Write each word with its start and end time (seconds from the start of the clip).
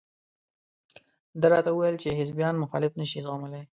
ده 1.41 1.47
راته 1.53 1.69
وویل 1.73 1.95
چې 2.03 2.17
حزبیان 2.19 2.55
مخالفت 2.63 2.95
نشي 3.01 3.19
زغملى. 3.25 3.61